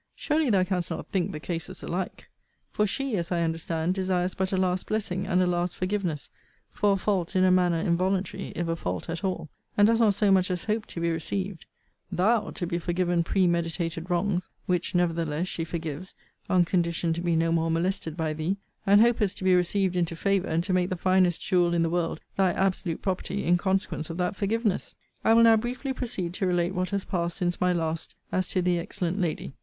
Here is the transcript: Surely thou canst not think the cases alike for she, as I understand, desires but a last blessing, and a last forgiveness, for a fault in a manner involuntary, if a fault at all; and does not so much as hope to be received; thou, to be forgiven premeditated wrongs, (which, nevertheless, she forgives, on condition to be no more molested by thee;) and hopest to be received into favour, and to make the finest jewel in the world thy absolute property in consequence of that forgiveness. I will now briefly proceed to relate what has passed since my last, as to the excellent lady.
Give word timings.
Surely 0.15 0.49
thou 0.49 0.63
canst 0.63 0.89
not 0.89 1.05
think 1.09 1.31
the 1.31 1.39
cases 1.39 1.83
alike 1.83 2.27
for 2.71 2.87
she, 2.87 3.15
as 3.17 3.31
I 3.31 3.43
understand, 3.43 3.93
desires 3.93 4.33
but 4.33 4.51
a 4.51 4.57
last 4.57 4.87
blessing, 4.87 5.27
and 5.27 5.43
a 5.43 5.45
last 5.45 5.77
forgiveness, 5.77 6.31
for 6.71 6.93
a 6.93 6.97
fault 6.97 7.35
in 7.35 7.43
a 7.43 7.51
manner 7.51 7.77
involuntary, 7.79 8.47
if 8.55 8.67
a 8.67 8.75
fault 8.75 9.09
at 9.09 9.23
all; 9.23 9.47
and 9.77 9.85
does 9.85 9.99
not 9.99 10.15
so 10.15 10.31
much 10.31 10.49
as 10.49 10.63
hope 10.63 10.87
to 10.87 10.99
be 10.99 11.11
received; 11.11 11.67
thou, 12.11 12.49
to 12.49 12.65
be 12.65 12.79
forgiven 12.79 13.23
premeditated 13.23 14.09
wrongs, 14.09 14.49
(which, 14.65 14.95
nevertheless, 14.95 15.47
she 15.47 15.63
forgives, 15.63 16.15
on 16.49 16.65
condition 16.65 17.13
to 17.13 17.21
be 17.21 17.35
no 17.35 17.51
more 17.51 17.69
molested 17.69 18.17
by 18.17 18.33
thee;) 18.33 18.57
and 18.87 19.01
hopest 19.01 19.37
to 19.37 19.43
be 19.43 19.53
received 19.53 19.95
into 19.95 20.15
favour, 20.15 20.47
and 20.47 20.63
to 20.63 20.73
make 20.73 20.89
the 20.89 20.95
finest 20.95 21.41
jewel 21.41 21.75
in 21.75 21.83
the 21.83 21.91
world 21.91 22.19
thy 22.37 22.51
absolute 22.53 23.03
property 23.03 23.43
in 23.45 23.55
consequence 23.55 24.09
of 24.09 24.17
that 24.17 24.35
forgiveness. 24.35 24.95
I 25.23 25.35
will 25.35 25.43
now 25.43 25.57
briefly 25.57 25.93
proceed 25.93 26.33
to 26.33 26.47
relate 26.47 26.73
what 26.73 26.89
has 26.89 27.05
passed 27.05 27.37
since 27.37 27.61
my 27.61 27.71
last, 27.71 28.15
as 28.31 28.47
to 28.47 28.63
the 28.63 28.79
excellent 28.79 29.19
lady. 29.21 29.53